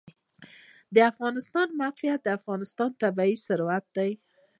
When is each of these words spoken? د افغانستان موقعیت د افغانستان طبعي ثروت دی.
د 0.95 0.97
افغانستان 1.11 1.67
موقعیت 1.81 2.19
د 2.23 2.29
افغانستان 2.39 2.89
طبعي 3.01 3.33
ثروت 3.45 3.85
دی. 3.97 4.11